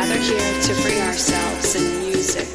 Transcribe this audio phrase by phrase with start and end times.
[0.00, 2.48] gather here to free ourselves in music.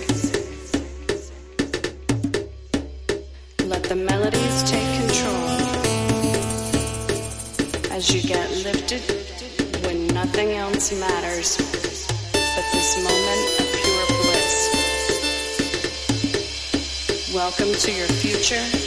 [3.70, 5.46] Let the melodies take control
[7.92, 9.04] as you get lifted
[9.86, 11.58] when nothing else matters
[12.34, 14.56] but this moment of pure bliss.
[17.32, 18.85] Welcome to your future.